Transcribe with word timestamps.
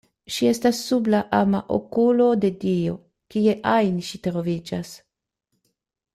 Ŝi 0.35 0.47
estas 0.51 0.77
sub 0.85 1.09
la 1.13 1.19
ama 1.39 1.59
okulo 1.75 2.29
de 2.45 2.51
Dio, 2.65 2.95
kie 3.35 3.55
ajn 3.75 4.01
ŝi 4.09 4.21
troviĝas. 4.29 4.95